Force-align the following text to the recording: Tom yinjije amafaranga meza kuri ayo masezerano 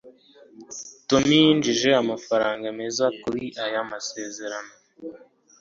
Tom 1.07 1.25
yinjije 1.41 1.89
amafaranga 2.01 2.67
meza 2.79 3.05
kuri 3.21 3.43
ayo 3.63 3.81
masezerano 3.91 4.73